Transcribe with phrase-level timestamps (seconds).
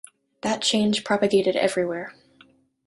[0.41, 2.15] That change propagated everywhere.